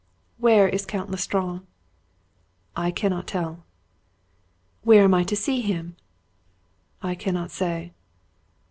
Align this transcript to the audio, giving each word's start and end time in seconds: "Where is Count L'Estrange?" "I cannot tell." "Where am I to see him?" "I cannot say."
"Where 0.39 0.67
is 0.67 0.87
Count 0.87 1.11
L'Estrange?" 1.11 1.61
"I 2.75 2.89
cannot 2.89 3.27
tell." 3.27 3.63
"Where 4.81 5.03
am 5.03 5.13
I 5.13 5.21
to 5.25 5.35
see 5.35 5.61
him?" 5.61 5.95
"I 7.03 7.13
cannot 7.13 7.51
say." 7.51 7.93